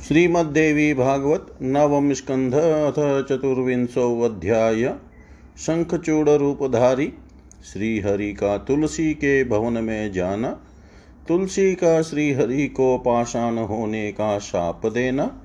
[0.00, 4.94] श्रीमद्देवी भागवत नवम स्कंध अथ चतुर्विंशो अध्याय
[5.58, 10.60] शंखचूड़ रूपधारी का तुलसी के भवन में जाना,
[11.28, 15.42] तुलसी का श्री हरि को पाषाण होने का शाप देना,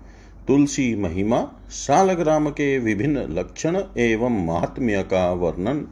[0.48, 5.88] तुलसी महिमा, शालग्राम के विभिन्न लक्षण एवं महात्म्य का वर्णन।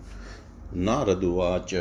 [0.76, 1.74] नारदुवाच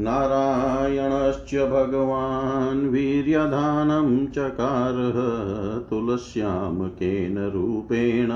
[0.00, 8.28] नारायणश्च भगवान् वीर्यधानं चकारः तुलस्यां केन रूपेण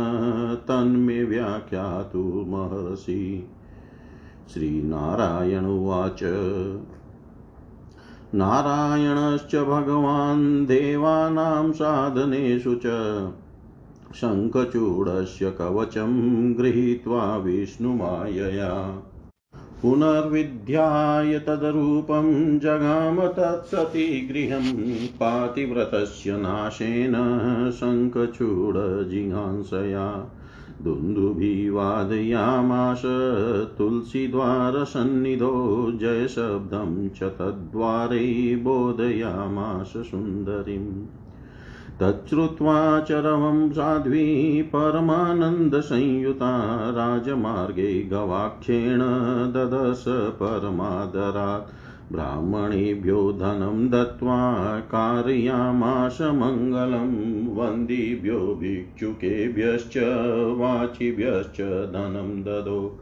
[0.57, 3.51] तन्मे व्याख्यातुमर्हसि
[4.55, 6.21] श्रीनारायण उवाच।
[8.35, 12.87] नारायणश्च भगवान् देवानां साधनेषु च
[14.15, 19.03] शङ्खचूडस्य कवचं गृहीत्वा विष्णुमायया।
[19.83, 27.13] पुनर्विद्याय तदरूपं जगाम तत्सति गृहं पातिव्रतस्य नाशेन
[27.71, 30.33] शङ्खचूडजिघांसया
[30.83, 33.03] दुन्दुभिवादयामाश
[33.79, 41.22] तुलसीद्वारसन्निधो जयशब्दं च तद्वारे बोधयामाश सुन्दरीम्।
[42.01, 43.09] तच्छ्रुत्वा च
[43.73, 48.99] साध्वी परमानन्दसंयुता राजमार्गे गवाक्षेण
[49.53, 51.73] ददश परमादरात्।
[52.13, 57.13] ब्राह्मणेभ्यो धनं दत्त्वा कारयामाश मङ्गलं,
[57.55, 59.97] वन्दिभ्यो भिक्षुकेभ्यश्च
[60.59, 61.61] वाचिभ्यश्च
[61.93, 63.02] धनं ददो।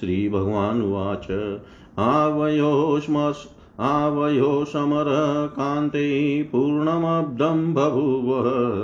[0.00, 1.58] श्रीभगवानुवाच।
[1.98, 8.42] आवयोस्मस् आवयो समरकान्ते पूर्णमब्धं बभूव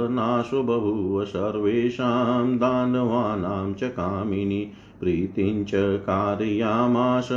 [0.09, 7.28] नाशो बभूव सर्वेषां दानवानां च कामिनी, प्रीतिं च कारयामाश,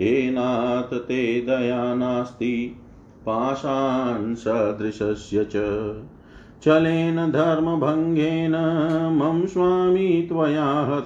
[0.02, 2.76] येनाथ ते दया नास्ति,
[3.26, 5.56] पाशान् सदृशस्य च।
[6.62, 8.52] चलेन धर्मभङ्गेन
[9.22, 11.06] मम स्वामी त्वया हत,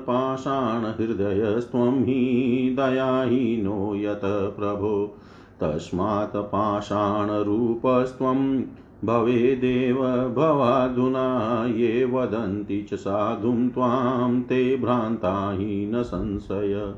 [0.00, 5.18] पाषाणहृदयस्त्वं हि दयाहीनो यत प्रभो।
[5.60, 8.62] तस्मात् पाषाणरूपस्त्वं
[9.04, 16.94] भवेदेव भवाधुना ये वदन्ति च साधुं त्वां, ते भ्रान्ता हि न संशय।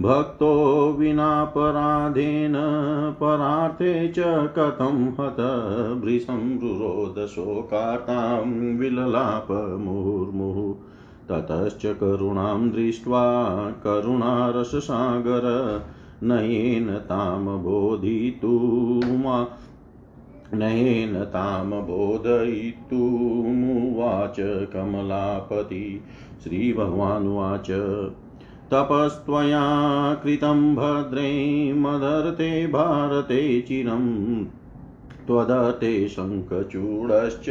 [0.00, 2.54] भक्तो विनापराधेन
[3.20, 4.14] परार्थे च
[4.58, 5.36] कथं हत?
[6.04, 10.74] भृशं रुरोदशोकातां विललापमुहुर्मुहुः
[11.28, 13.22] ततश्च करुणां दृष्ट्वा
[13.70, 15.80] करुणारससागर
[16.22, 19.48] नयेन तां बोधितुमा
[20.54, 26.02] नयेन तां बोधयितुमुवाच कमलापति।
[26.44, 27.70] श्रीभगवानुवाच
[28.70, 29.62] तपस्त्वया
[30.14, 34.44] कृतं भद्रे मदर्थे भारते चिरं
[35.26, 37.46] त्वदते शङ्खचूडश्च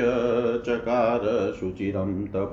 [0.67, 2.51] चकार शुचिरं तप।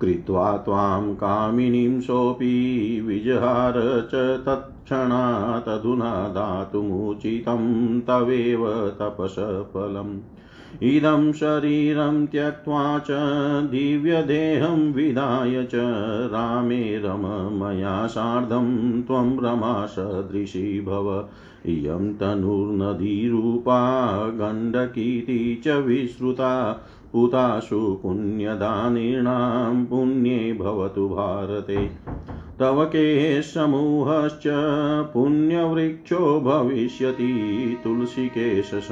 [0.00, 3.74] कृत्वा त्वां कामिनीं सोऽपि विजहार
[4.14, 4.14] च
[4.46, 10.37] तत्क्षणादधुना दातुमुचितं तवेव तपसफलम्।
[10.82, 13.06] इदं शरीरं त्यक्त्वा च
[13.70, 15.70] दिव्यदेहं विधाय च
[16.32, 17.22] रामे रम,
[17.62, 21.28] मया सार्धं त्वं रमासदृशी भव।
[21.66, 23.80] इयं तनुर्नदीरूपा
[24.28, 26.72] गण्डकीति च विश्रुता
[27.12, 31.90] पुतासु पुण्यदानिनां पुण्ये भवतु भारते।
[32.60, 34.42] तव केशमूहश्च
[35.14, 37.34] पुण्यवृक्षो भविष्यति।
[37.84, 38.86] तुलसीकेशसम्भूता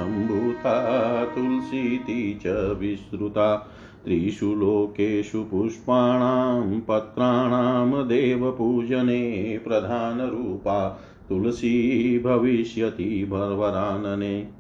[1.25, 3.57] तुलसीति च विश्रुता।
[4.05, 14.56] त्रिषु लोकेषु पुष्पाणां, पत्राणां देवपूजने प्रधानरूपा। तुलसी भविष्यति भर्वरानने।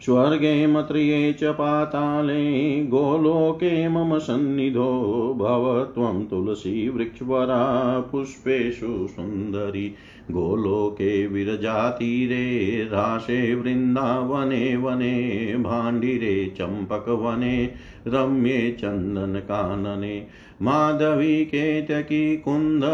[0.00, 5.02] स्वर्गे मत्रिये च पाताले, गोलोके मम सन्निधो
[5.38, 9.94] भव त्वं तुलसी वृक्षवरा पुष्पेषु सुन्दरी।
[10.30, 17.70] गोलोके विरजातीरे, राशे वृन्दावने वने, भाण्डिरे चम्पकवने,
[18.06, 20.26] रम्ये चन्दनकानने।
[20.62, 22.84] माधवी केतकी कुन्द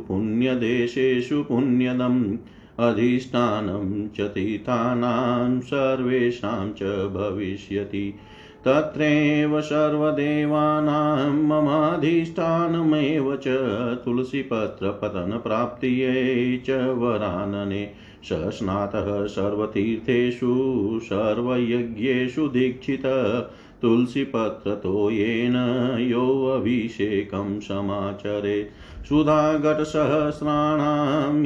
[0.09, 2.37] पुण्यदेशेषु पुण्यदम्
[2.79, 8.15] अधिष्ठानं च तीर्थानां सर्वेषां च भविष्यति।
[8.65, 13.55] तत्रैव सर्वदेवानां ममाधिष्ठानमेव च
[14.05, 17.81] तुलसीपत्रपतनप्राप्तियै च वरानने
[18.25, 20.53] स स्नातः सर्वतीर्थेषु
[21.03, 23.07] सर्वयज्ञेषु दीक्षित
[23.83, 25.57] तुलसीपत्रतो येन
[26.11, 28.63] योऽभिषेकं समाचरे
[29.09, 29.87] सुधाघटसहस्राणां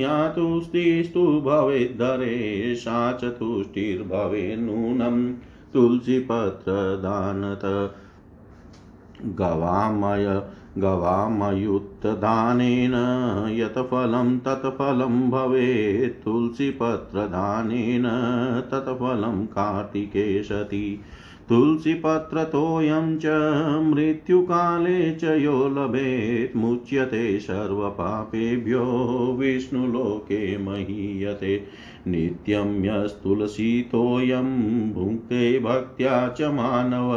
[0.01, 5.25] या तुष्टिस्तु भवेद्धरे सा च तुष्टिर्भवेन्नूनम्
[5.75, 7.95] तुलसीपत्रदानत।
[9.39, 10.43] गवामय
[10.79, 12.95] गवामयुक्तदानेन
[13.51, 18.05] यत् फलं तत् फलं भवेत्। तुलसीपत्रदानेन
[18.71, 21.01] तत् कार्तिके सति
[21.49, 23.27] तुलसीपत्रतोऽयं च
[23.83, 28.85] मृत्युकाले च यो लभेत्, मुच्यते सर्वपापेभ्यो
[29.39, 31.67] विष्णुलोके महीयते।
[32.09, 34.49] नित्यं यस्तुलसीतोऽयं
[34.93, 37.13] भुङ्क्ते भक्त्या च मानव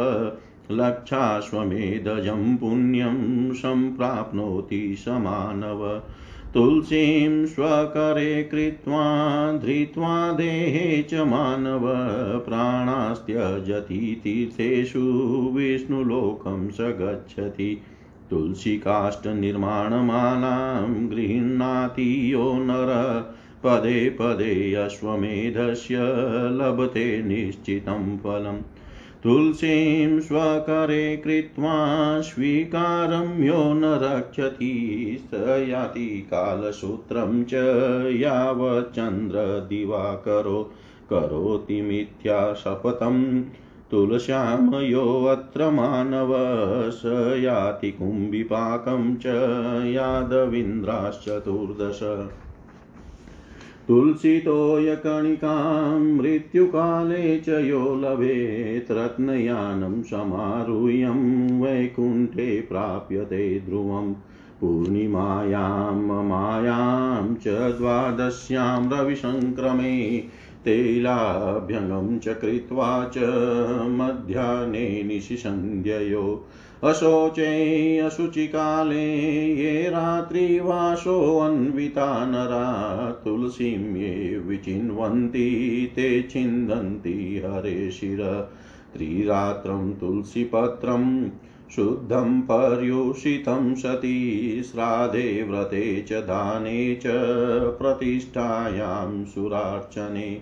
[0.70, 6.02] लक्षाश्वमेधजं पुण्यं सम्प्राप्नोति समानव
[6.54, 11.80] तुलसीं स्वकरे कृत्वा धृत्वा देहे च मानव
[12.44, 17.82] प्राणास्त्यजति तीर्थेषु विष्णुलोकं स गच्छति।
[18.30, 23.22] तुलसीकाष्ठनिर्माणमालां गृह्णाति यो नर।
[23.64, 25.96] पदे पदे अश्वमेधस्य
[26.52, 28.77] लभते निश्चितं फलम्।
[29.22, 35.28] तुलसीं स्वकरे कृत्वा स्वीकारं यो न रक्षति स
[35.68, 37.54] याति कालसूत्रं च
[38.20, 40.72] यावच्चन्द्रदिवाकरो
[41.10, 43.42] करोति मिथ्या शपथं
[43.90, 46.36] तुलस्यां योऽत्र मानव
[46.90, 49.26] स याति कुम्भिपाकं च
[49.94, 52.00] यादवीन्द्राश्चतुर्दश।
[53.88, 55.52] तुलसितोयकणिकां
[56.00, 61.22] मृत्युकाले च यो लभेत् रत्नयानं समारुह्यं
[61.60, 64.12] वैकुण्ठे प्राप्यते ध्रुवम्
[64.60, 65.94] पूर्णिमायां
[66.28, 69.94] मायां च द्वादश्यां रविसङ्क्रमे
[70.64, 73.18] तैलाभ्यङ्गं च कृत्वा च
[73.98, 76.24] मध्याह्ने निशिसन्ध्ययो
[76.84, 88.48] अशोचे अशुचिकाले ये रात्रिवासोऽन्विता नरा तुलसीं ये विचिन्वन्ति, ते छिन्दन्ति हरे शिर।
[88.94, 91.30] त्रिरात्रं तुलसीपत्रं
[91.76, 97.02] शुद्धं पर्युषितं सति, श्राद्धे व्रते च दाने च
[97.78, 100.40] प्रतिष्ठायां सुरार्चने।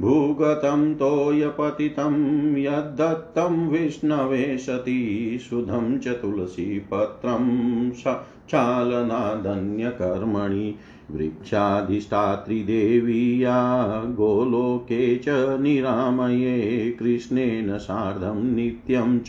[0.00, 10.74] भूगतं तोयपतितं यद्दत्तं विष्णवे सति शुद्धं च तुलसीपत्रं क्षालनादन्यकर्मणि
[11.10, 19.28] वृक्षाधिष्ठात्रिदेवीया गोलोके च निरामये कृष्णेन सार्धं नित्यं च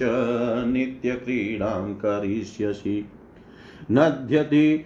[0.67, 3.05] नित्यक्रीडां करिष्यसि।
[3.91, 4.86] नद्यति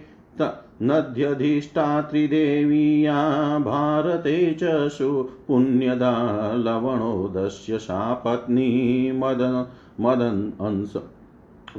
[0.82, 9.66] नद्यधिष्ठात्रिदेवीया भारते च सुपुण्यदा लवणोदस्य सा पत्नी मदन
[10.00, 10.94] मदन् अंश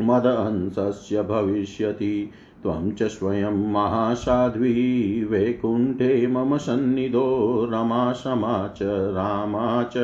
[0.02, 2.32] मदहंसस्य भविष्यति।
[2.64, 9.98] त्वं च स्वयं महासाध्वी वैकुण्ठे मम सन्निधो रमा च, रामा च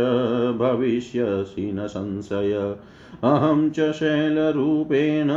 [0.57, 2.75] भविष्यसि न संशय।
[3.23, 5.29] अहं च शैलरूपेण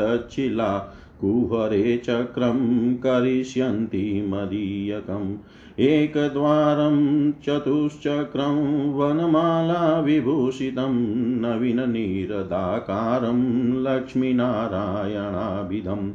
[0.01, 5.37] तच्छिला कुहरे चक्रं करिष्यन्ति मदीयकम्।
[5.81, 16.11] एकद्वारं चतुश्चक्रं वनमालाविभूषितं नवीननीरदाकारं लक्ष्मीनारायणाभिधम्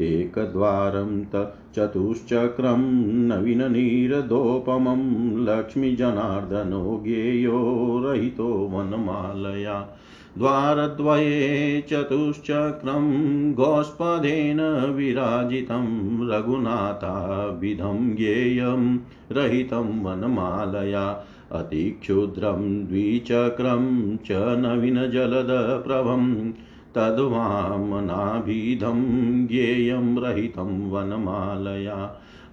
[0.00, 9.98] एकद्वारं त चतुश्चक्रं नवीननीरदोपमं लक्ष्मीजनार्दनो ज्ञेयो रहितो वनमालया।
[10.38, 13.06] द्वारद्वये चतुश्चक्रं
[13.52, 14.60] गोस्पदेन
[14.94, 15.86] विराजितं
[16.30, 18.98] रघुनाथाभिधं ज्ञेयं
[19.32, 21.06] रहितं वनमालया
[21.52, 26.52] अतिक्षुद्रं द्विचक्रं च नवीनजलदप्रभं
[26.96, 29.00] तद्वामनाभिधं
[29.46, 31.96] ज्ञेयं रहितं वनमालया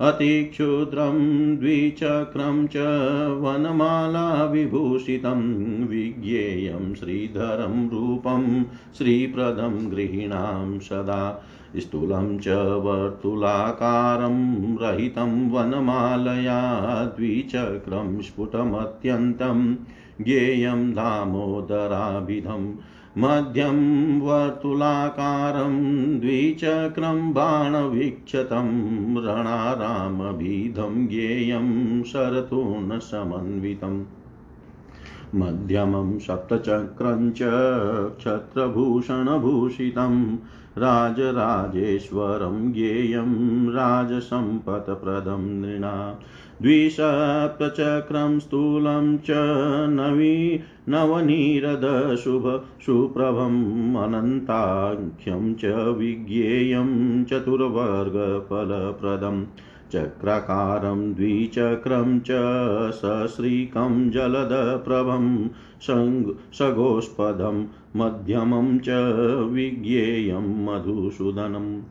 [0.07, 1.17] अतिक्षुद्रं
[1.59, 2.77] द्विचक्रं च
[3.41, 5.41] वनमालाविभूषितं
[5.87, 8.63] विज्ञेयं श्रीधरं रूपं
[8.97, 11.23] श्रीप्रदं गृहीणां सदा
[11.79, 12.55] स्थूलं च
[12.85, 14.37] वर्तुलाकारं
[14.81, 16.59] रहितं वनमालया
[17.17, 19.61] द्विचक्रं स्फुटमत्यन्तं
[20.21, 22.67] ज्ञेयं दामोदराभिधम्
[23.17, 25.79] मध्यं वर्तुलाकारं
[26.19, 28.67] द्विचक्रं बाणवीक्षतं
[29.25, 34.03] रणारामभिधं ज्ञेयं शरतूर्णसमन्वितम्
[35.35, 37.39] मध्यमं सप्तचक्रं च
[38.17, 40.35] क्षत्रभूषणभूषितं
[40.77, 46.19] राजराजेश्वरं ज्ञेयं राजसम्पत्प्रदं नृणा।
[46.61, 49.27] द्विसप्तचक्रं स्थूलं च
[49.89, 50.59] नवी
[50.89, 59.45] नवनीरदशुभ सुप्रभम् अनन्ताख्यं च विज्ञेयं चतुर्वर्गफलप्रदम्।
[59.91, 62.27] चक्राकारं, द्विचक्रं च
[62.91, 65.47] सश्रीकं जलदप्रभं
[66.53, 68.89] सगोष्पदं, मध्यमं च
[69.51, 71.81] विज्ञेयं मधुसूदनम्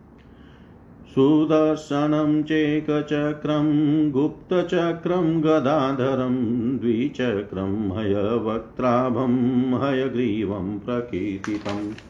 [1.10, 3.66] सुदर्शनं, चेकचक्रं,
[4.10, 6.36] गुप्तचक्रं, गदाधरं,
[6.78, 9.36] द्विचक्रं, हयवक्त्राभं,
[9.82, 12.09] हयग्रीवं, प्रकीर्तितम्।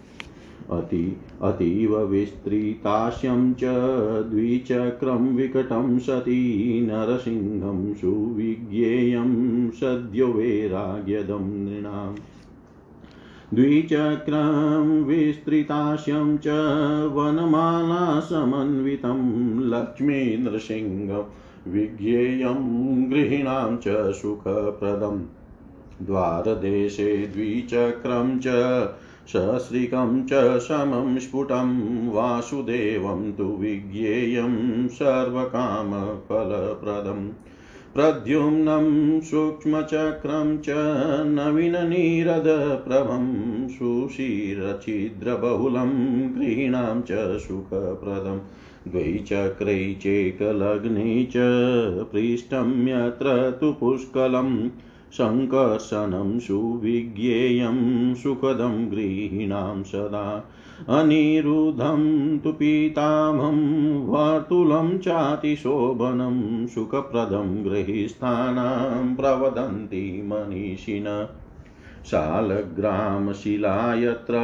[0.71, 3.65] अति, अतीव विस्तृतास्यं च
[4.31, 12.17] द्विचक्रं विकटं सती नरसिंहं सुविज्ञेयं सद्यो वैराग्यदं नृणाम्।
[13.55, 16.49] द्विचक्रं विस्तृतास्यं च
[17.13, 17.91] वनमालासमन्वितं
[19.61, 21.25] लक्ष्मीनृसिंहं
[21.73, 25.23] विज्ञेयं गृहिणां च सुखप्रदम्
[26.07, 28.47] द्वारदेशे द्विचक्रं च
[29.31, 37.29] सश्रिकं च समं स्फुटं वासुदेवं तु विज्ञेयं सर्वकामफलप्रदम्
[37.95, 40.71] प्रद्युम्नं सूक्ष्मचक्रं च
[41.29, 43.29] नवीननीरदप्रभं
[43.69, 45.91] सुशिरछिद्रबहुलं
[46.35, 48.41] गृहीणां च सुखप्रदम्
[48.89, 50.07] द्वैचक्रै च
[52.13, 54.69] पृष्ठं यत्र तु पुष्कलं
[55.13, 60.51] सङ्कर्षणं सुविज्ञेयं सुखदं गृहीणां सदा।
[60.89, 71.27] अनिरुद्धं तु पीतामहं वर्तुलं चातिशोभनं सुखप्रदं गृहीस्थानां प्रवदन्ति मनीषिण।
[72.07, 74.35] शालग्रामशिला यत्र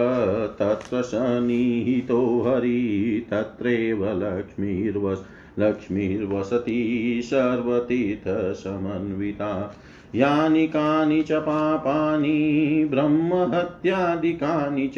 [0.59, 5.27] तत्र सन्निहितो हरि, तत्रैव लक्ष्मीर्वस
[5.59, 9.77] लक्ष्मीर्वसति सर्वतीर्थसमन्विता।
[10.15, 14.95] यानि कानि च पापानि, ब्रह्महत्यादिकानि च,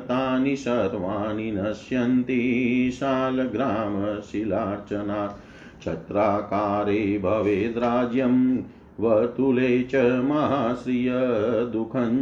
[0.00, 8.62] तानि सर्वाणि नश्यन्ति शालग्रामशिलार्चनात्। छत्राकारे भवेद्राज्यं
[9.00, 11.12] वर्तुले च महाश्रिय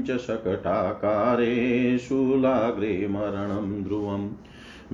[0.02, 4.28] च शकटाकारे, शूलाग्रे मरणं ध्रुवम्।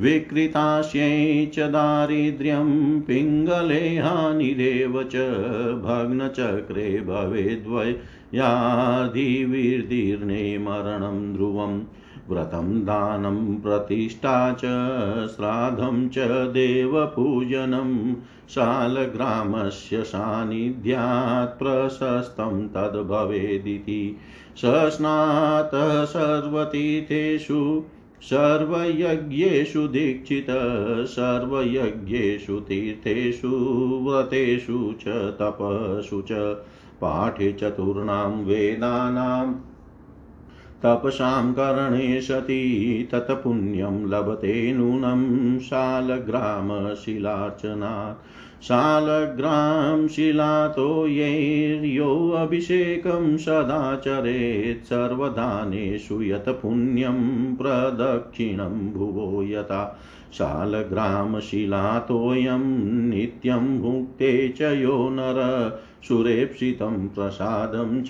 [0.03, 1.15] विकृतास्यै
[1.55, 2.69] च दारिद्र्यं
[3.07, 5.25] पिङ्गले हानिरेव च
[5.87, 7.91] भग्नचक्रे भवेद्वय
[8.35, 11.81] याधिविर्दीर्णे मरणं ध्रुवम्
[12.31, 14.73] व्रतं दानं प्रतिष्ठा च
[15.35, 17.93] श्राद्धं च देवपूजनं
[18.55, 24.03] शालग्रामस्य सान्निध्यात् प्रशस्तं तद्भवेदिति
[24.57, 27.61] सस्नातः सर्वतीर्थेषु
[28.23, 30.47] सर्वयज्ञेषु दीक्षित,
[31.07, 36.57] सर्वयज्ञेषु तीर्थेषु, व्रतेषु च तपसु च
[37.01, 39.55] पाठे चतुर्णां वेदानां
[40.83, 48.25] तपसां करणे सति, तत्पुण्यं लभते नूनं शालग्रामशिलार्चनात्।
[48.63, 59.99] शालग्रां शिलातो यैर्योऽभिषेकं सदाचरेत् सर्वदानेषु यत् पुण्यं प्रदक्षिणं भुवो यथा।
[60.33, 68.09] शालग्रामशिलातोऽयं नित्यं भुक्ते च यो नर, सुरेप्सितं प्रसादं च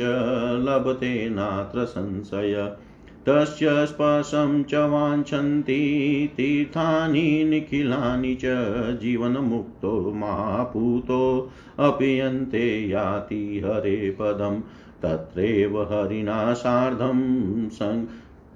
[0.68, 2.72] लभते नात्र संशय।
[3.28, 8.40] तस्य स्पर्शं च वाञ्छन्ति, तीर्थानि निखिलानि च
[9.02, 14.60] जीवनमुक्तो महापूतो अपीयन्ते याति हरे पदं।
[15.02, 17.18] तत्रैव हरिणा सार्धं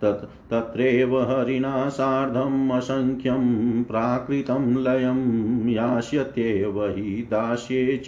[0.00, 8.07] तत्, तत्रैव हरिणा सार्धम् असङ्ख्यं प्राकृतं लयं यास्यत्येव हि दास्ये च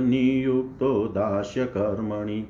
[0.00, 2.44] नियुक्तो दास्यकर्मणि।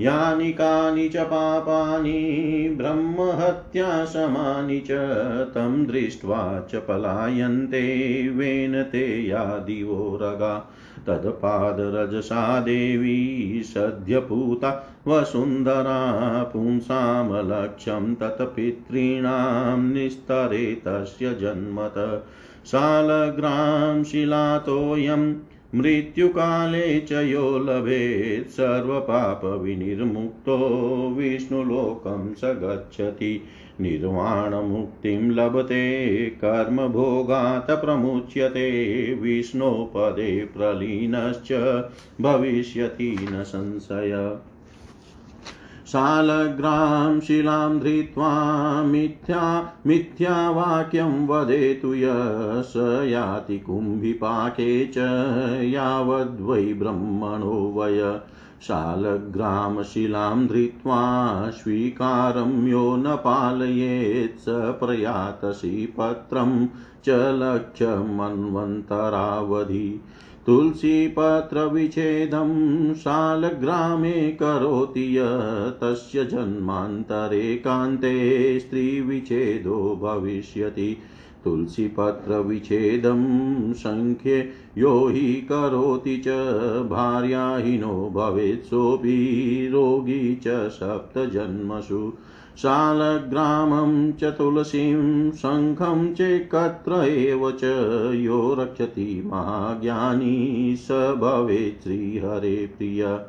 [0.00, 4.88] यानि कानि च पापानि ब्रह्महत्याशमानि च,
[5.50, 10.74] तं दृष्ट्वा च पलायन्ते वेन ते यादिवो रगा।
[11.06, 22.26] तत्पादरजसा देवी सद्यपूता वसुन्धरा पुंसां लक्ष्यं तत्पितॄणां निस्तरे तस्य जन्मत।
[22.66, 25.34] शालग्रां शिलातोऽयं
[25.74, 33.44] मृत्युकाले च यो लभेत्, सर्वपापविनिर्मुक्तो विष्णुलोकं स गच्छति
[33.80, 41.82] निर्वाणमुक्तिं लभते, कर्मभोगात् प्रमुच्यते, विष्णोपदे प्रलीनश्च
[42.20, 44.38] भविष्यति न संशय।
[45.92, 52.06] शालग्रां शिलां धृत्वा मिथ्या मिथ्यावाक्यं वदेतु य
[52.64, 54.96] स याति कुम्भिपाके च
[55.64, 58.20] यावद्वै ब्रह्मणो वय।
[58.62, 66.68] शालग्रामशिलां धृत्वा स्वीकारं यो न पालयेत् स प्रयातसि पत्रं
[67.04, 70.00] च लक्ष्यमन्वन्तरावधि।
[70.50, 75.22] तुलसीपत्रविच्छेदं शालग्रामे करोति य
[75.80, 80.96] तस्य जन्मान्तरे कान्ते स्त्रीविच्छेदो भविष्यति।
[81.44, 83.22] तुलसीपत्रविच्छेदं
[83.72, 86.28] सङ्ख्ये यो हि करोति च
[86.90, 92.12] भार्याहीनो भवेत् सोऽपि रोगी च सप्तजन्मसु।
[92.62, 97.64] शालग्रामं च तुलसीं शङ्खं चेकत्र एव च
[98.14, 103.20] यो रक्षति महाज्ञानी स भवेत् श्रीहरे प्रिय।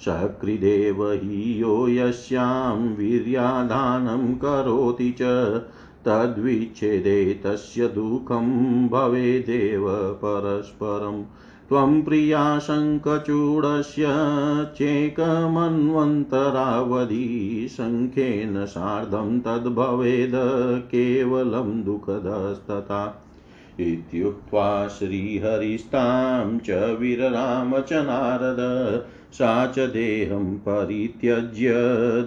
[0.00, 5.22] सकृदेव हि यो यस्यां वीर्यादानं करोति च,
[6.04, 8.48] तद्विच्छेदे तस्य दुःखं
[8.88, 9.88] भवेदेव
[10.24, 11.24] परस्परम्।
[11.70, 14.06] त्वं प्रिया शङ्खचूडस्य
[14.76, 20.32] चेकमन्वन्तरावधि शङ्खेन सार्धं तद्भवेद
[20.90, 23.24] केवलं दुःखदस्तथा।
[23.80, 31.72] इत्युक्त्वा श्रीहरिस्तां च विरराम च नारद सा च देहं परित्यज्य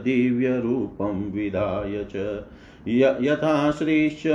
[0.04, 2.44] दिव्यरूपं विधाय च।
[2.88, 4.28] यथा श्रीश्च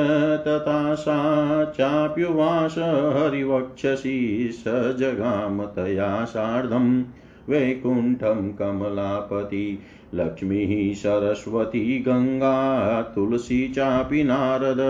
[0.46, 1.16] तथा सा
[1.64, 2.74] चाप्युवास
[3.16, 4.64] हरिवक्षसि स
[4.98, 7.02] जगाम तया सार्धं
[7.48, 9.78] वैकुण्ठं कमलापति
[10.14, 14.80] लक्ष्मीः सरस्वती गङ्गा तुलसी चापि नारद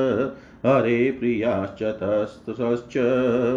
[0.66, 2.96] हरे प्रियाश्च तस्त्रश्च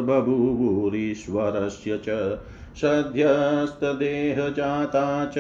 [0.07, 2.39] बभूवुरीश्वरस्य च
[2.75, 5.36] सद्यस्तदेहजाता च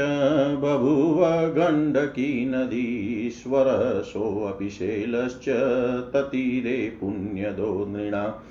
[0.55, 5.45] बभूव गण्डकी नदीश्वरसोऽपि शैलश्च
[6.13, 8.43] ततीरे पुण्यदो नृणा।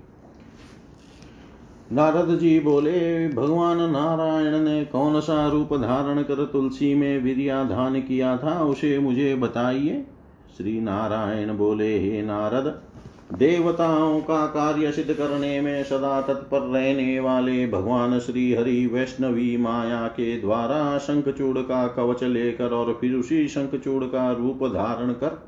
[1.93, 8.37] नारद जी बोले, भगवान नारायण ने कौन सा रूप धारण कर तुलसी में वीरियाधान किया
[8.37, 10.05] था, उसे मुझे बताइए?
[10.57, 12.81] श्री नारायण बोले, हे नारद
[13.33, 20.07] देवताओं का कार्य सिद्ध करने में सदा तत्पर रहने वाले भगवान श्री हरि वैष्णवी माया
[20.07, 25.43] के द्वारा शंखचूड़ का कवच लेकर और फिर उसी शंखचूड़ का रूप धारण कर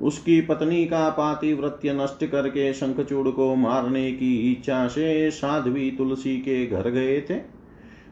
[0.00, 6.66] उसकी पत्नी का पातिव्रत्य नष्ट करके शंखचूड़ को मारने की इच्छा से साध्वी तुलसी के
[6.66, 7.57] घर गए थे।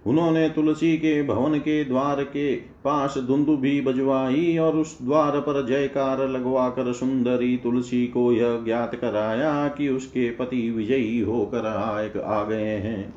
[0.06, 5.66] उन्होंने तुलसी के, भवन के द्वार के पास धुंदु भी बजवाई और उस द्वार पर
[5.66, 12.16] जयकार लगवा कर सुंदरी तुलसी को यह ज्ञात कराया कि उसके पति विजयी होकर आयक
[12.16, 13.14] आ गए हैं।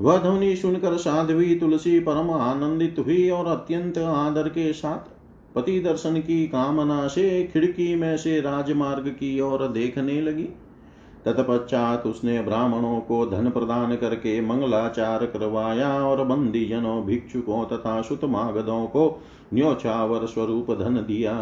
[0.00, 5.12] वह ध्वनि सुनकर साध्वी तुलसी परम आनंदित हुई और अत्यंत आदर के साथ
[5.54, 10.48] पति दर्शन की कामना से खिड़की में से राजमार्ग की ओर देखने लगी।
[11.24, 18.86] तत्पश्चात उसने ब्राह्मणों को धन प्रदान करके मंगलाचार करवाया और बंदी जनों भिक्षुकों तथा सुतमागदों
[18.86, 19.22] को
[19.54, 21.34] न्योछावर स्वरूप धन दिया।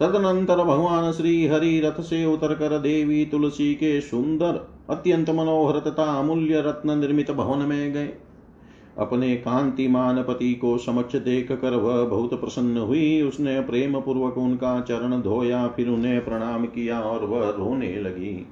[0.00, 6.04] तदनंतर भगवान श्री हरि रथ से उतर कर देवी तुलसी के सुंदर, अत्यंत मनोहर तथा
[6.18, 8.08] अमूल्य रत्न निर्मित भवन में गए।
[8.98, 14.80] अपने कांतिमान पति को समक्ष देख कर वह बहुत प्रसन्न हुई। उसने प्रेम पूर्वक उनका
[14.80, 18.46] चरण धोया, फिर उन्हें प्रणाम किया और वह रोने लगी।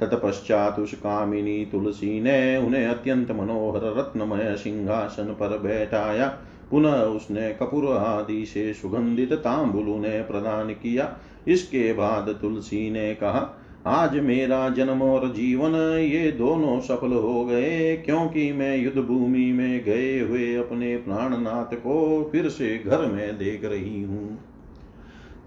[0.00, 6.38] तत्पश्चात उस कामिनी तुलसी ने उन्हें अत्यंत मनोहर रत्नमय सिंहासन पर बैठाया।
[6.70, 11.16] पुनः उसने कपूर आदि से सुगंधित तांबुल उन्हें प्रदान किया।
[11.48, 17.96] इसके बाद तुलसी ने कहा, आज मेरा जन्म और जीवन ये दोनों सफल हो गए।
[17.96, 23.64] क्योंकि मैं युद्ध भूमि में गए हुए अपने प्राणनाथ को फिर से घर में देख
[23.64, 24.53] रही हूँ।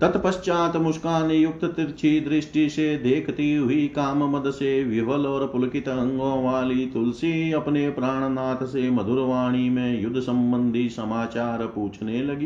[0.01, 6.43] तत्पश्चात मुस्कान युक्त तिरछी दृष्टि से देखती हुई काम मद से विवल और पुलकित अंगों
[6.43, 12.45] वाली तुलसी अपने प्राणनाथ से मधुरवाणी में युद्ध संबंधी समाचार पूछने लगी।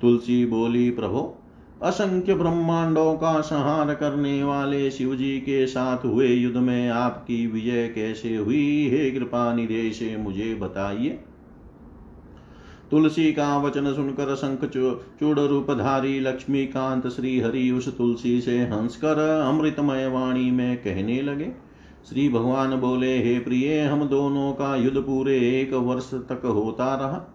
[0.00, 1.38] तुलसी बोली, प्रभो,
[1.82, 7.88] असंख्य ब्रह्मांडों का संहार करने वाले शिव जी के साथ हुए युद्ध में आपकी विजय
[7.88, 8.88] कैसे हुई?
[8.88, 11.18] हे कृपा से मुझे बताइए।
[12.90, 14.64] तुलसी का वचन सुनकर शंख
[15.20, 21.52] चूड़ रूपधारी लक्ष्मीकांत श्री हरि उस तुलसी से हंसकर अमृतमय वाणी में कहने लगे।
[22.08, 27.34] श्री भगवान बोले, हे प्रिय, हम दोनों का युद्ध पूरे एक वर्ष तक होता रहा।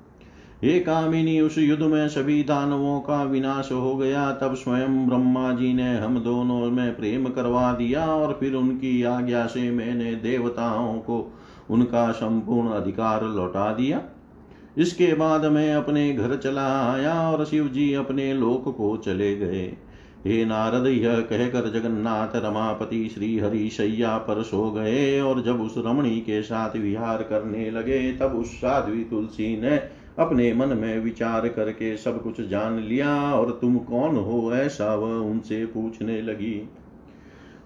[0.63, 5.73] हे कामिनी, उस युद्ध में सभी दानवों का विनाश हो गया। तब स्वयं ब्रह्मा जी
[5.73, 11.33] ने हम दोनों में प्रेम करवा दिया और फिर उनकी आज्ञा से मैंने देवताओं को
[11.69, 14.01] उनका संपूर्ण अधिकार लौटा दिया।
[14.77, 19.73] इसके बाद मैं अपने घर चला आया और शिव जी अपने लोक को चले गए।
[20.25, 25.73] हे नारद, यह कहकर जगन्नाथ रमापति श्री हरि शैया पर सो गए और जब उस
[25.77, 29.77] रमणी के साथ विहार करने लगे, तब उस साध्वी तुलसी ने
[30.19, 35.13] अपने मन में विचार करके सब कुछ जान लिया और तुम कौन हो ऐसा वह
[35.13, 36.69] उनसे पूछने लगी।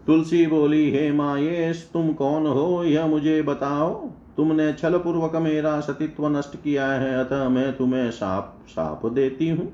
[0.08, 2.84] तुलसी बोली, हे मायेश, तुम कौन हो?
[2.84, 8.60] यह मुझे बताओ। तुमने छल पूर्वक मेरा सतीत्व नष्ट किया है, अतः मैं तुम्हें साप
[8.67, 9.65] साप देती हूँ।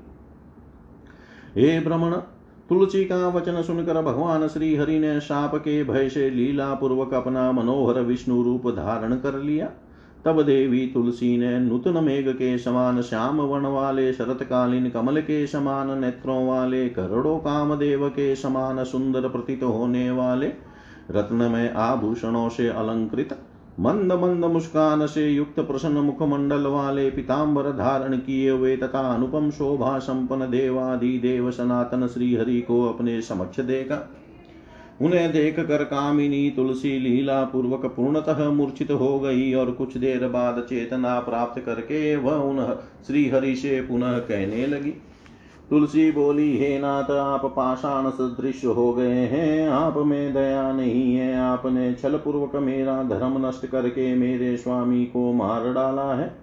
[1.56, 2.12] हे भ्रमण
[2.68, 7.52] तुलसी का वचन सुनकर भगवान श्री हरि ने साप के भय से लीला पूर्वक अपना
[7.52, 9.70] मनोहर विष्णु रूप धारण कर लिया।
[10.24, 15.98] तब देवी तुलसी ने नूतन मेघ के समान श्याम वर्ण वाले, शरतकालीन कमल के समान,
[15.98, 20.52] नेत्रों वाले, करोड़ों कामदेव के समान सुंदर प्रतीत होने वाले
[21.10, 23.38] रत्न में आभूषणों से अलंकृत
[23.80, 29.98] मंद मंद मुस्कान से युक्त प्रसन्न मुखमंडल वाले पिताम्बर धारण किए हुए तथा अनुपम शोभा
[29.98, 34.06] संपन्न देवादि देव सनातन श्री हरि को अपने समक्ष देगा
[35.02, 40.66] उन्हें देख कर कामिनी तुलसी लीला पूर्वक पूर्णतः मूर्छित हो गई और कुछ देर बाद
[40.68, 44.94] चेतना प्राप्त करके वह उन श्री हरि से पुनः कहने लगी।
[45.70, 51.40] तुलसी बोली, हे नाथ, आप पाषाण सदृश हो गए हैं। आप में दया नहीं है।
[51.40, 56.36] आपने छल पूर्वक मेरा धर्म नष्ट करके मेरे स्वामी को मार डाला है।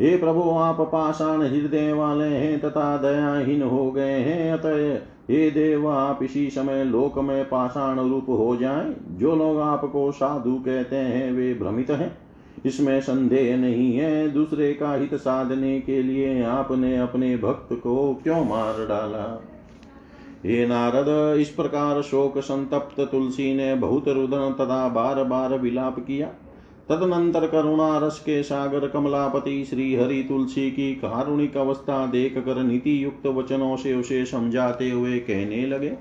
[0.00, 4.94] हे प्रभु, आप पाषाण हृदय वाले हैं तथा दयाहीन हो गए हैं। अतः
[5.30, 10.54] हे देव, आप इसी समय लोक में पाषाण रूप हो जाएँ। जो लोग आपको साधु
[10.54, 12.23] कहते हैं, वे भ्रमित हैं।
[12.64, 18.44] इसमें संदेह नहीं है दूसरे का हित साधने के लिए आपने अपने भक्त को क्यों
[18.44, 19.44] मार डाला?
[20.44, 26.26] हे नारद, इस प्रकार शोक संतप्त तुलसी ने बहुत रुदन तथा बार बार विलाप किया।
[26.88, 33.04] तदनंतर करुणा रस के सागर कमलापति श्री हरि तुलसी की कारुणिक अवस्था देख कर नीति
[33.04, 35.92] युक्त वचनों से उसे समझाते हुए कहने लगे।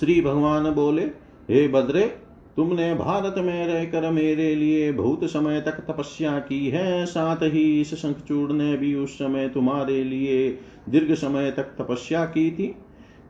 [0.00, 1.02] श्री भगवान बोले,
[1.50, 2.21] हे बद्रे
[2.56, 7.94] तुमने भारत में रहकर मेरे लिए बहुत समय तक तपस्या की है, साथ ही इस
[7.94, 12.66] शंखचूड़ ने भी उस समय तुम्हारे लिए दीर्घ समय तक तपस्या की थी।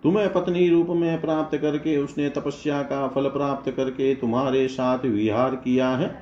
[0.02, 5.54] तुम्हें पत्नी रूप में प्राप्त करके उसने तपस्या का फल प्राप्त करके तुम्हारे साथ विहार
[5.56, 6.14] किया है।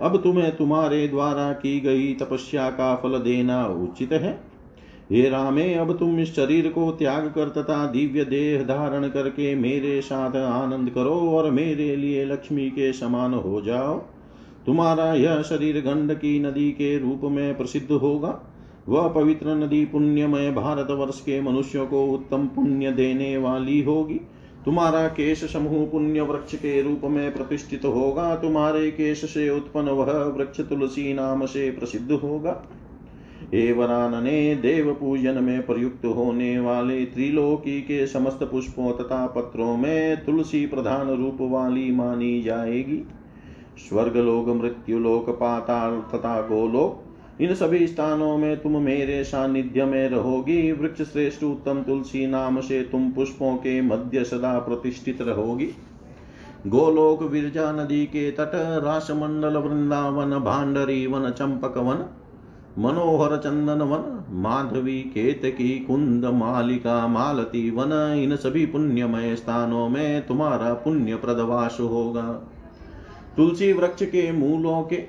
[0.00, 4.53] अब तुम्हें तुम्हारे द्वारा की गई तपस्या का फल देना उचित है।
[5.12, 10.00] हे रामे, अब तुम इस शरीर को त्याग कर तथा दिव्य देह धारण करके मेरे
[10.00, 13.98] साथ आनंद करो और मेरे लिए लक्ष्मी के समान हो जाओ।
[14.66, 18.40] तुम्हारा यह शरीर गंड की नदी के रूप में प्रसिद्ध होगा।
[18.88, 24.20] वह पवित्र नदी पुण्यमय भारत वर्ष के मनुष्यों को उत्तम पुण्य देने वाली होगी।
[24.64, 30.12] तुम्हारा केश समूह पुण्य वृक्ष के रूप में प्रतिष्ठित होगा। तुम्हारे केश से उत्पन्न वह
[30.12, 32.62] वृक्ष तुलसी नाम से प्रसिद्ध होगा।
[33.44, 40.24] हे वरानने देव पूजन में प्रयुक्त होने वाले त्रिलोकी के समस्त पुष्पों तथा पत्रों में
[40.24, 43.08] तुलसी प्रधान रूप वाली मानी जाएगी।
[43.88, 47.04] स्वर्गलोक, मृत्युलोक, पाताल तथा गोलोक,
[47.40, 52.82] इन सभी स्थानों में तुम मेरे सानिध्य में रहोगी। वृक्ष श्रेष्ठ उत्तम तुलसी नाम से
[52.82, 55.68] तुम पुष्पों के मध्य सदा प्रतिष्ठित रहोगी।
[56.66, 58.50] गोलोक, विरजा नदी के तट,
[58.84, 62.06] रासमंडल, वृंदावन भांडरी वन चंपक वन
[62.78, 70.74] मनोहर चंदन वन माधवी, केतकी, कुंद, मालिका, मालती, वन, इन सभी पुण्यमय स्थानों में तुम्हारा
[70.74, 72.50] पुण्य प्रदवास होगा।
[73.36, 75.02] तुलसी वृक्ष के मूलों के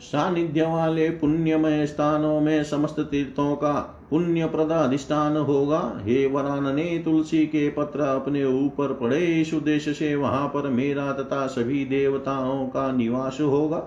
[0.00, 7.02] सानिध्य वाले पुण्यमय स्थानों में समस्त तीर्थों का पुण्य प्रद अधिष्ठान होगा। हे वरान ने
[7.04, 12.66] तुलसी के पत्र अपने ऊपर पड़े। इस उद्देश्य से वहाँ पर मेरा तथा सभी देवताओं
[12.66, 13.86] का निवास होगा।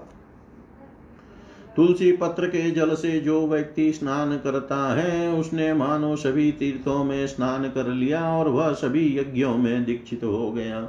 [1.76, 7.28] तुलसी पत्र के जल से जो व्यक्ति स्नान करता है, उसने मानो सभी तीर्थों में
[7.28, 10.88] स्नान कर लिया और वह सभी यज्ञों में दीक्षित हो गया।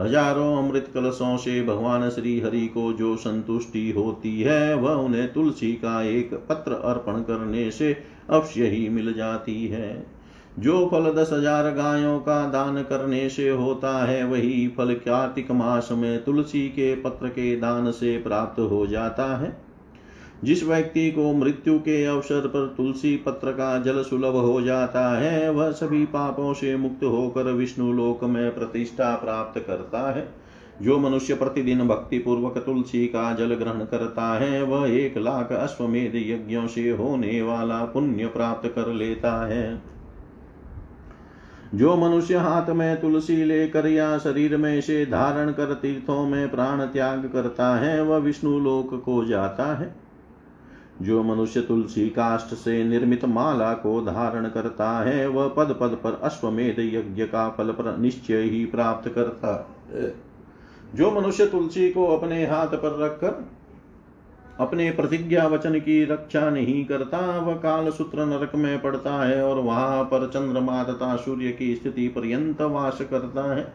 [0.00, 5.72] हज़ारों अमृत कलशों से भगवान श्री हरि को जो संतुष्टि होती है, वह उन्हें तुलसी
[5.72, 7.96] का एक पत्र अर्पण करने से
[8.30, 10.06] अवश्य ही मिल जाती है।
[10.58, 15.88] जो फल दस हज़ार गायों का दान करने से होता है, वही फल कार्तिक मास
[15.92, 19.71] में तुलसी के पत्र के दान से प्राप्त हो जाता है।
[20.44, 25.50] जिस व्यक्ति को मृत्यु के अवसर पर तुलसी पत्र का जल सुलभ हो जाता है,
[25.50, 30.28] वह सभी पापों से मुक्त होकर विष्णु लोक में प्रतिष्ठा प्राप्त करता है।
[30.82, 36.12] जो मनुष्य प्रतिदिन भक्ति पूर्वक तुलसी का जल ग्रहण करता है, वह एक लाख अश्वमेध
[36.14, 39.82] यज्ञों से होने वाला पुण्य प्राप्त कर लेता है।
[41.74, 46.80] जो मनुष्य हाथ में तुलसी लेकर या शरीर में से धारण कर तीर्थों में प्राण
[46.80, 50.01] त्याग करता है, वह विष्णु लोक को जाता है।
[51.02, 56.20] जो मनुष्य तुलसी काष्ठ से निर्मित माला को धारण करता है, वह पद पद पर
[56.22, 60.14] अश्वमेध यज्ञ का फल पर, निश्चय ही प्राप्त करता है।
[60.94, 63.62] जो मनुष्य तुलसी को अपने हाथ पर रखकर
[64.60, 69.58] अपने प्रतिज्ञा वचन की रक्षा नहीं करता, वह काल सूत्र नरक में पड़ता है और
[69.58, 73.72] वहाँ पर चंद्रमा तथा सूर्य की स्थिति पर्यंत वास करता है।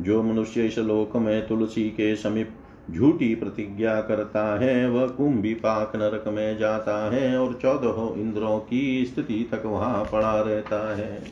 [0.00, 2.50] जो मनुष्य इस लोक में तुलसी के समीप
[2.90, 9.04] झूठी प्रतिज्ञा करता है, वह कुंभी पाक नरक में जाता है और चौदह इंद्रों की
[9.04, 11.22] स्थिति तक वहाँ पड़ा रहता है।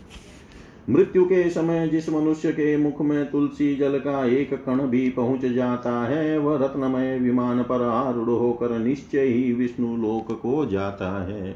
[0.91, 5.47] मृत्यु के समय जिस मनुष्य के मुख में तुलसी जल का एक कण भी पहुँच
[5.47, 11.53] जाता है, वह रत्नमय विमान पर आरूढ़ होकर निश्चय ही विष्णु लोक को जाता है।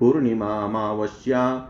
[0.00, 1.68] पूर्णिमा, अमावस्या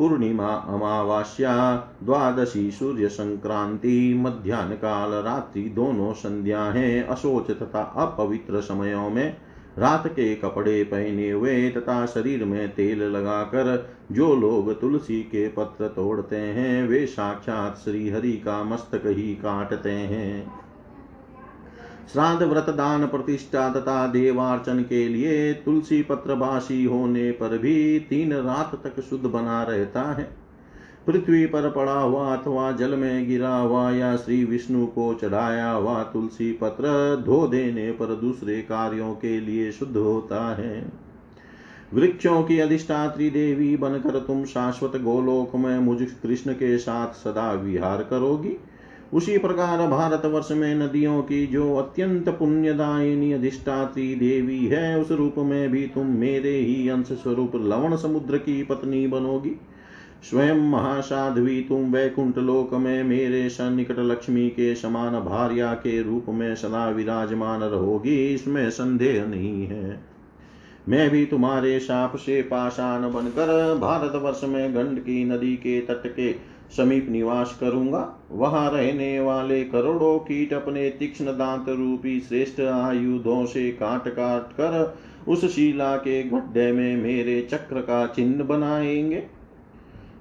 [0.00, 9.10] पूर्णिमा अमावास्या, द्वादशी सूर्य संक्रांति मध्यान्ह काल रात्रि दोनों संध्या है। अशोच तथा अपवित्र समयों
[9.10, 9.36] में
[9.78, 15.88] रात के कपड़े पहने हुए तथा शरीर में तेल लगाकर जो लोग तुलसी के पत्र
[15.88, 20.59] तोड़ते हैं, वे साक्षात श्री हरि का मस्तक ही काटते हैं।
[22.12, 28.32] श्राद्ध व्रत दान प्रतिष्ठा तथा देवार्चन के लिए तुलसी पत्र बासी होने पर भी तीन
[28.32, 30.28] रात तक शुद्ध बना रहता है।
[31.06, 36.02] पृथ्वी पर पड़ा हुआ अथवा जल में गिरा हुआ या श्री विष्णु को चढ़ाया हुआ
[36.02, 40.92] तुलसी पत्र धो देने पर दूसरे कार्यों के लिए शुद्ध होता है।
[41.94, 48.02] वृक्षों की अधिष्ठात्री देवी बनकर तुम शाश्वत गोलोक में मुझ कृष्ण के साथ सदा विहार
[48.02, 48.56] करोगी।
[49.12, 55.70] उसी प्रकार भारतवर्ष में नदियों की जो अत्यंत पुण्यदायिनी अधिष्ठात्री देवी है, उस रूप में
[55.70, 59.60] भी तुम मेरे ही अंश स्वरूप लवण समुद्र की पत्नी बनोगी।
[60.30, 66.54] स्वयं महासाध्वी तुम वैकुंठ लोक में मेरे सन्निकट लक्ष्मी के समान भार्या के रूप में
[66.54, 70.00] सदा विराजमान रहोगी, इसमें संदेह नहीं है।
[70.88, 77.08] मैं भी तुम्हारे साप से पाषाण बनकर भारतवर्ष में गंडकी नदी के तट के समीप
[77.08, 78.02] निवास करूँगा।
[78.32, 84.96] वहाँ रहने वाले करोड़ों कीट अपने तीक्ष्ण दांत रूपी श्रेष्ठ आयुधों से काट काट कर
[85.28, 89.22] उस शिला के गड्ढे में मेरे चक्र का चिन्ह बनाएँगे,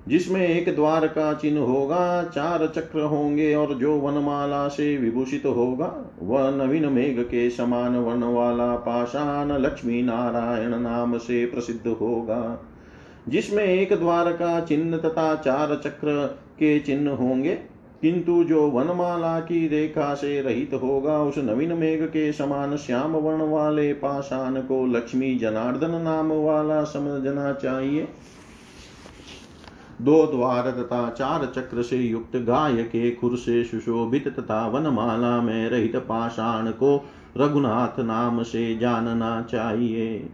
[0.08, 5.94] जिसमें एक द्वार का चिन्ह होगा, चार चक्र होंगे और जो वनमाला से विभूषित होगा,
[6.22, 12.42] वह नवीन मेघ के समान वन वाला पाषाण लक्ष्मी नारायण नाम से प्रसिद्ध होगा।
[13.30, 17.56] जिसमें एक द्वार का चिन्ह तथा चार चक्र के चिन्ह होंगे।
[18.02, 23.50] किंतु जो वनमाला की रेखा से रहित होगा, उस नवीन मेघ के समान श्याम वर्ण
[23.50, 28.08] वाले पाषाण को लक्ष्मी जनार्दन नाम वाला समझना चाहिए।
[30.02, 35.70] दो द्वार तथा चार चक्र से युक्त गाय के खुर से सुशोभित तथा वनमाला में
[35.70, 40.30] रहित पाषाण को रघुनाथ नाम से जानना चाहिए।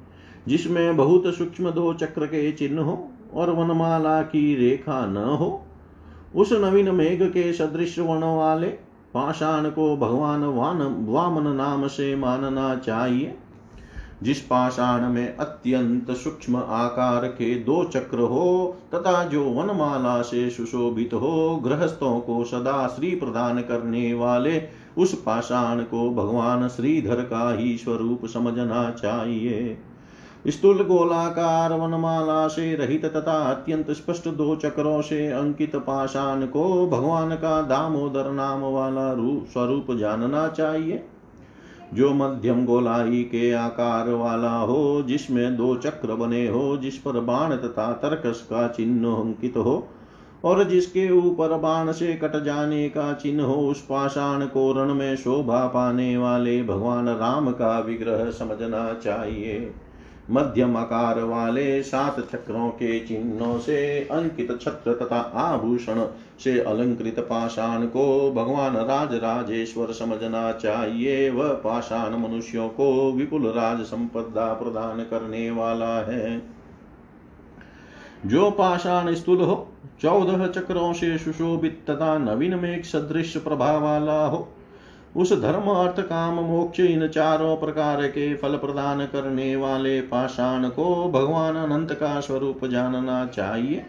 [0.48, 5.66] जिसमें बहुत सूक्ष्म दो चक्र के चिन्ह हो और वनमाला की रेखा न हो,
[6.36, 8.68] उस नवीन मेघ के सदृश वन वाले
[9.14, 13.36] पाषाण को भगवान वान, वामन नाम से मानना चाहिए।
[14.24, 21.14] जिस पाषाण में अत्यंत सूक्ष्म आकार के दो चक्र हो, तथा जो वनमाला से सुशोभित
[21.14, 24.64] हो, गृहस्थों को सदा श्री प्रदान करने वाले,
[24.98, 29.78] उस पाषाण को भगवान श्रीधर का ही स्वरूप समझना चाहिए।
[30.48, 37.36] स्थूल गोलाकार वनमाला से रहित तथा अत्यंत स्पष्ट दो चक्रों से अंकित पाषाण को भगवान
[37.36, 41.04] का दामोदर नाम वाला रूप स्वरूप जानना चाहिए।
[41.94, 47.56] जो मध्यम गोलाई के आकार वाला हो, जिसमें दो चक्र बने हो, जिस पर बाण
[47.56, 49.88] तथा तर्कस का चिन्ह अंकित हो,
[50.46, 55.16] और जिसके ऊपर बाण से कट जाने का चिन्ह हो, उस पाषाण को रण में
[55.16, 59.74] शोभा पाने वाले भगवान राम का विग्रह समझना चाहिए।
[60.32, 66.06] मध्यम आकार वाले सात चक्रों के चिन्हों से अंकित छत्र तथा आभूषण
[66.44, 73.82] से अलंकृत पाषाण को भगवान राज राजेश्वर समझना चाहिए। वह पाषाण मनुष्यों को विपुल राज
[73.82, 76.42] संपदा प्रदान करने वाला है।
[78.26, 79.68] जो पाषाण स्थूल हो,
[80.02, 84.48] चौदह चक्रों से सुशोभित तथा नवीन में एक सदृश प्रभाव वाला हो
[85.16, 91.12] उस धर्म अर्थ काम मोक्ष इन चारों प्रकार के फल प्रदान करने वाले पाषाण को
[91.12, 93.86] भगवान अनंत का स्वरूप जानना चाहिए।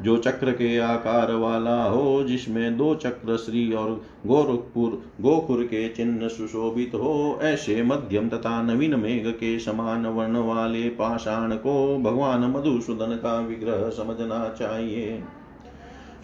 [0.00, 6.28] जो चक्र के आकार वाला हो, जिसमें दो चक्र श्री और गोरखपुर गोखुर के चिन्ह
[6.28, 13.14] सुशोभित हो, ऐसे मध्यम तथा नवीन मेघ के समान वर्ण वाले पाषाण को भगवान मधुसूदन
[13.14, 15.22] का विग्रह समझना चाहिए।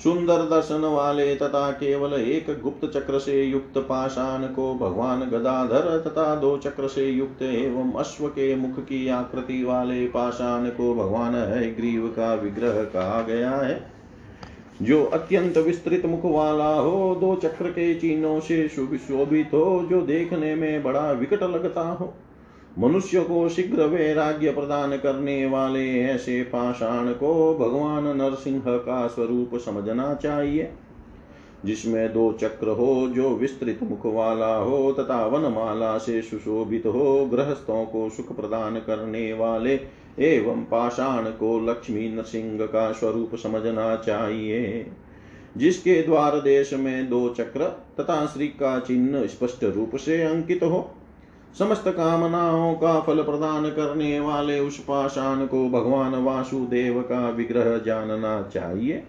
[0.03, 6.35] सुंदर दर्शन वाले तथा केवल एक गुप्त चक्र से युक्त पाषाण को भगवान गदाधर तथा
[6.35, 11.75] दो चक्र से युक्त एवं अश्व के मुख की आकृति वाले पाषाण को भगवान है
[11.75, 13.91] ग्रीव का विग्रह कहा गया है।
[14.83, 20.01] जो अत्यंत विस्तृत मुख वाला हो, दो चक्र के चिन्हों से शुभ शोभित हो, जो
[20.01, 22.15] देखने में बड़ा विकट लगता हो।
[22.79, 30.13] मनुष्य को शीघ्र वैराग्य प्रदान करने वाले ऐसे पाषाण को भगवान नरसिंह का स्वरूप समझना
[30.15, 30.69] चाहिए,
[31.65, 37.85] जिसमें दो चक्र हो जो विस्तृत मुख वाला हो तथा वनमाला से सुशोभित हो गृहस्थों
[37.85, 39.79] को सुख प्रदान करने वाले
[40.21, 44.87] एवं पाषाण को लक्ष्मी नरसिंह का स्वरूप समझना चाहिए,
[45.57, 47.69] जिसके द्वार देश में दो चक्र
[48.01, 50.91] तथा श्री का चिन्ह स्पष्ट रूप से अंकित हो।
[51.59, 58.41] समस्त कामनाओं का फल प्रदान करने वाले उस पाषाण को भगवान वासुदेव का विग्रह जानना
[58.55, 59.03] चाहिए।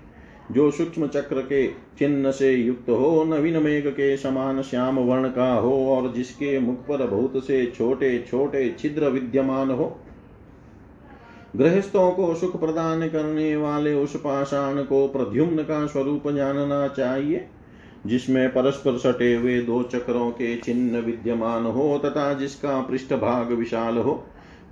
[0.52, 5.54] जो सूक्ष्म चक्र के चिन्ह से युक्त हो, नवीन मेघ के समान श्याम वर्ण का
[5.54, 9.96] हो, और जिसके मुख पर बहुत से छोटे छोटे छिद्र विद्यमान हो,
[11.56, 17.48] गृहस्थों को सुख प्रदान करने वाले उस पाषाण को प्रद्युम्न का स्वरूप जानना चाहिए।
[18.08, 23.98] जिसमें परस्पर सटे हुए दो चक्रों के चिन्ह विद्यमान हो तथा जिसका पृष्ठ भाग विशाल
[23.98, 24.24] हो,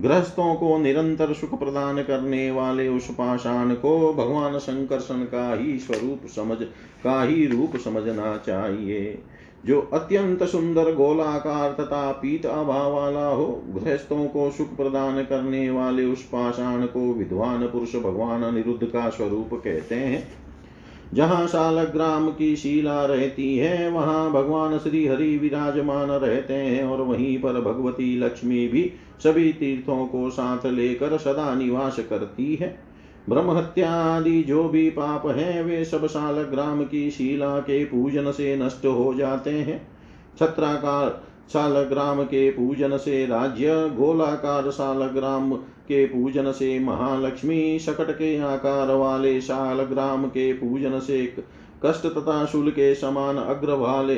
[0.01, 6.27] गृहस्थों को निरंतर सुख प्रदान करने वाले उस पाषाण को भगवान शंकरसन का ही स्वरूप
[6.27, 6.57] समझ,
[7.03, 9.21] का ही रूप समझना चाहिए।
[9.65, 16.05] जो अत्यंत सुंदर गोलाकार तथा पीत अभाव वाला हो, गृहस्थों को सुख प्रदान करने वाले
[16.05, 20.44] उस पाषाण को विद्वान पुरुष भगवान अनिरुद्ध का स्वरूप कहते हैं।
[21.16, 27.41] जहाँ शालग्राम की शिला रहती है, वहाँ भगवान श्री हरि विराजमान रहते हैं और वहीं
[27.41, 28.91] पर भगवती लक्ष्मी भी
[29.24, 32.80] सभी तीर्थों को साथ लेकर सदा निवास करती है।
[33.30, 38.55] ब्रह्म हत्या आदि जो भी पाप हैं, वे सब शालग्राम की शिला के पूजन से
[38.57, 39.88] नष्ट हो जाते हैं।
[40.39, 45.53] छत्राकार शालग्राम के पूजन से राज्य, गोलाकार शालग्राम
[45.88, 51.25] के पूजन से महालक्ष्मी शकट के आकार वाले शालग्राम के पूजन से
[51.86, 54.15] कष्ट तथा शूल के समान अग्र वाले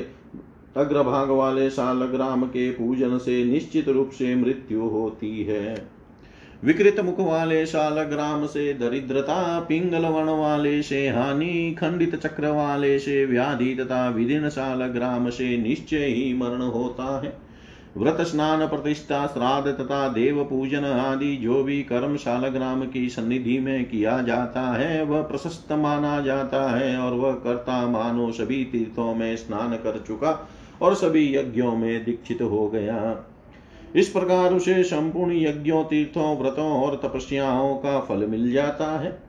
[0.78, 5.88] अग्रभाग वाले शालग्राम के पूजन से निश्चित रूप से मृत्यु होती है।
[6.64, 13.26] विकृत मुख वाले शालग्राम से दरिद्रता, पिंगल वर्ण वाले से हानि, खंडित चक्र वाले से
[13.26, 17.47] व्याधि तथा विधिन शालग्राम से निश्चय ही मरण होता है।
[17.98, 23.86] व्रत स्नान प्रतिष्ठा श्राद्ध तथा देव पूजन आदि जो भी कर्म शालग्राम की सन्निधि में
[23.86, 29.36] किया जाता है, वह प्रशस्त माना जाता है और वह कर्ता मानो सभी तीर्थों में
[29.36, 30.50] स्नान कर चुका
[30.82, 33.28] और सभी यज्ञों में दीक्षित हो गया।
[33.96, 39.20] इस प्रकार उसे संपूर्ण यज्ञों, तीर्थों, व्रतों और तपस्याओं का फल मिल जाता है।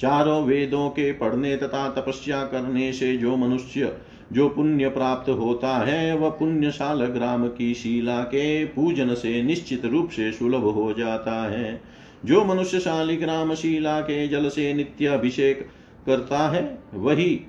[0.00, 3.96] चारों वेदों के पढ़ने तथा तपस्या करने से जो मनुष्य
[4.34, 10.10] जो पुण्य प्राप्त होता है, वह पुण्यशाल ग्राम की शिला के पूजन से निश्चित रूप
[10.10, 11.80] से सुलभ हो जाता है।
[12.24, 15.68] जो मनुष्य शालिग्राम शिला के जल से नित्य अभिषेक
[16.06, 17.40] करता है, वही,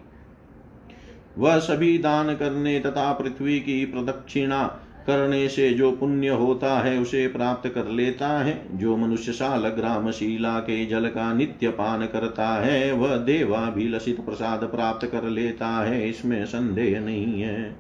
[1.38, 7.28] वह सभी दान करने तथा पृथ्वी की प्रदक्षिणा करने से जो पुण्य होता है, उसे
[7.28, 12.48] प्राप्त कर लेता है। जो मनुष्य शाल ग्राम शीला के जल का नित्य पान करता
[12.48, 17.76] है, वह देवाभिलषित प्रसाद प्राप्त कर लेता है। इसमें संदेह नहीं है।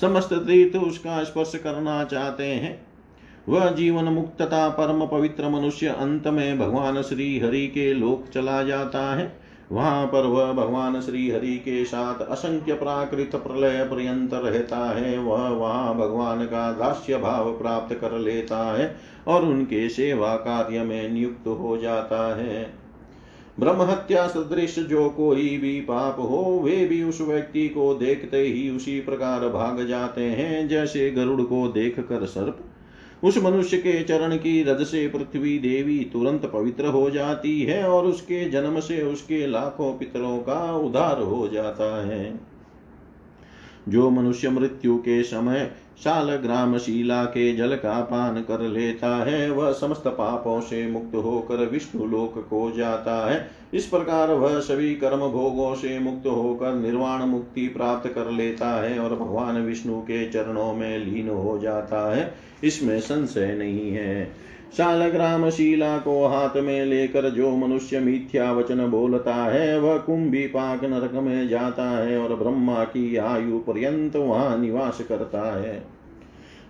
[0.00, 2.86] समस्त तीर्थ उसका स्पर्श करना चाहते हैं।
[3.48, 9.14] वह जीवन मुक्तता परम पवित्र मनुष्य अंत में भगवान श्री हरि के लोक चला जाता
[9.14, 15.18] है। वहाँ पर वह भगवान श्री हरि के साथ असंख्य प्राकृत प्रलय पर्यंत रहता है।
[15.18, 18.96] वह वहाँ भगवान का दास्य भाव प्राप्त कर लेता है
[19.28, 22.72] और उनके सेवा कार्य में नियुक्त हो जाता है।
[23.60, 28.68] ब्रह्म हत्या सदृश जो कोई भी पाप हो, वे भी उस व्यक्ति को देखते ही
[28.70, 32.58] उसी प्रकार भाग जाते हैं, जैसे गरुड़ को देख कर सर्प
[33.24, 38.06] उस मनुष्य के चरण की रज से पृथ्वी देवी तुरंत पवित्र हो जाती है और
[38.06, 42.40] उसके जन्म से उसके लाखों पितरों का उद्धार हो जाता है।
[43.88, 45.70] जो मनुष्य मृत्यु के समय
[46.04, 51.14] शाल ग्राम शीला के जल का पान कर लेता है, वह समस्त पापों से मुक्त
[51.14, 56.74] होकर विष्णु लोक को जाता है। इस प्रकार वह सभी कर्म भोगों से मुक्त होकर
[56.74, 62.16] निर्वाण मुक्ति प्राप्त कर लेता है और भगवान विष्णु के चरणों में लीन हो जाता
[62.16, 62.34] है।
[62.64, 64.44] इसमें संशय नहीं है।
[64.76, 70.84] शालग्राम शिला को हाथ में लेकर जो मनुष्य मिथ्या वचन बोलता है, वह कुंभी पाक
[70.84, 75.94] नरक में जाता है और ब्रह्मा की आयु पर्यंत वहाँ निवास करता है।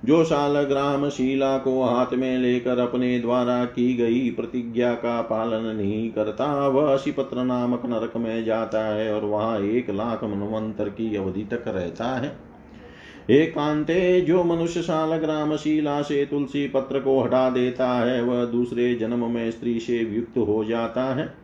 [0.05, 6.11] जो शालग्राम शिला को हाथ में लेकर अपने द्वारा की गई प्रतिज्ञा का पालन नहीं
[6.11, 11.43] करता, वह अशिपत्र नामक नरक में जाता है और वहाँ एक लाख मनवंतर की अवधि
[11.43, 12.37] तक रहता है।
[13.31, 18.95] एकांते जो मनुष्य साल ग्राम शिला से तुलसी पत्र को हटा देता है, वह दूसरे
[18.95, 21.35] जन्म में स्त्री से युक्त हो जाता है।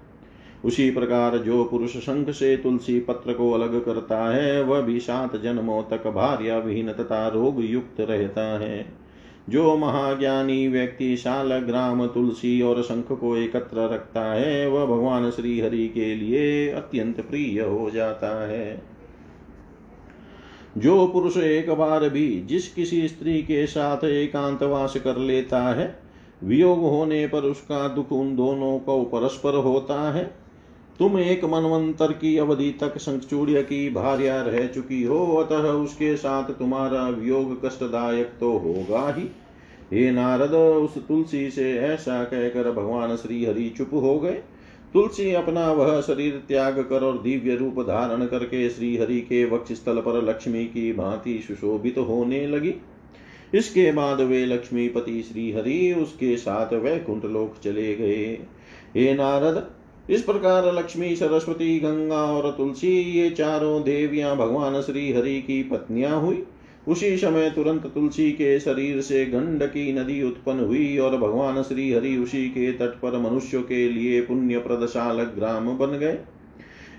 [0.64, 5.42] उसी प्रकार जो पुरुष शंख से तुलसी पत्र को अलग करता है, वह भी सात
[5.42, 8.86] जन्मों तक भार्या विहीन तथा रोग युक्त रहता है।
[9.50, 15.60] जो महाज्ञानी व्यक्ति शाल ग्राम तुलसी और शंख को एकत्र रखता है, वह भगवान श्री
[15.60, 18.99] हरि के लिए अत्यंत प्रिय हो जाता है।
[20.80, 25.98] जो पुरुष एक बार भी जिस किसी स्त्री के साथ एकांतवास कर लेता है,
[26.44, 30.24] वियोग होने पर उसका दुख उन दोनों को परस्पर होता है।
[30.98, 36.50] तुम एक मनवंतर की अवधि तक शंखचूर्य की भार्या रह चुकी हो, अतः उसके साथ
[36.50, 39.24] तुम्हारा वियोग कष्टदायक तो होगा ही।
[39.92, 44.42] हे नारद, उस तुलसी से ऐसा कहकर भगवान श्री हरि चुप हो गए।
[44.94, 49.72] तुलसी अपना वह शरीर त्याग कर और दिव्य रूप धारण करके श्री हरि के वक्ष
[49.72, 52.74] स्थल पर लक्ष्मी की भांति सुशोभित तो होने लगी।
[53.54, 58.24] इसके बाद वे लक्ष्मीपति श्री हरि उसके साथ वैकुंठ लोक चले गए।
[58.96, 59.70] हे नारद,
[60.10, 66.20] इस प्रकार लक्ष्मी, सरस्वती, गंगा और तुलसी, ये चारों देवियाँ भगवान श्री हरि की पत्नियाँ
[66.20, 66.44] हुई।
[66.88, 71.92] उसी समय तुरंत तुलसी के शरीर से गंड की नदी उत्पन्न हुई और भगवान श्री
[71.92, 76.18] हरि उसी के तट पर मनुष्य के लिए पुण्य प्रदशाल ग्राम बन गए।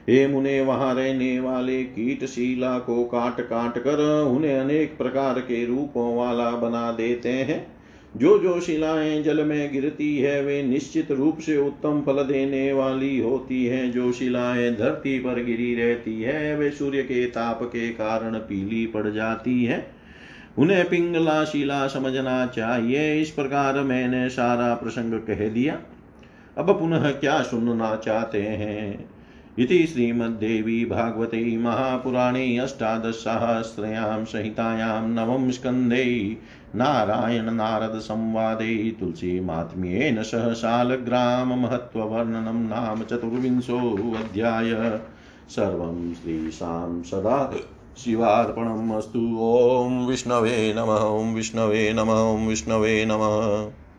[0.09, 5.65] हे मुने, वहाँ रहने वाले कीट शिला को काट काट कर उन्हें अनेक प्रकार के
[5.65, 7.70] रूपों वाला बना देते हैं।
[8.17, 13.19] जो जो शिलाएँ जल में गिरती है, वे निश्चित रूप से उत्तम फल देने वाली
[13.19, 18.33] होती हैं। जो शिलाएँ धरती पर गिरी रहती है, वे सूर्य के ताप के कारण
[18.33, 19.91] पीली पड़ जाती है।
[20.57, 25.81] उन्हें पिंगला शिला समझना चाहिए। इस प्रकार मैंने सारा प्रसंग कह दिया।
[26.57, 29.09] अब पुनः क्या सुनना चाहते हैं?
[29.59, 36.37] इति श्रीमद्देवी भागवते महापुराणे अष्टादशसहस्रयां संहितायां नवम स्कन्धे
[36.75, 44.99] नारायणनारदसंवादे तुलसीमात्म्येन सह शालग्राममहत्त्ववर्णनं नाम चतुर्विंशोऽध्याय।
[45.49, 47.53] सर्वं श्रीशां सदा
[47.97, 53.71] शिवार्पणम् अस्तु। विष्णवे नमः, ॐ विष्णवे नमः, ॐ विष्णवे नमः।